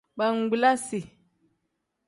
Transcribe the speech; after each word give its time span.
Bangbilasi. 0.17 0.99